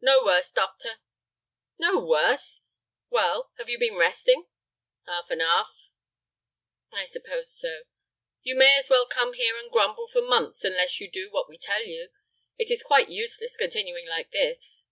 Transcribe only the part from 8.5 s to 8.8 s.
may